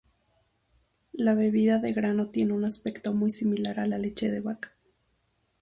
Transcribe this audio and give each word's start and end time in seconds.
La 1.13 1.35
bebida 1.35 1.77
de 1.77 1.93
grano 1.93 2.31
tiene 2.31 2.53
un 2.53 2.65
aspecto 2.65 3.13
muy 3.13 3.29
similar 3.29 3.79
a 3.79 3.85
la 3.85 3.99
leche 3.99 4.31
de 4.31 4.39
vaca. 4.39 4.71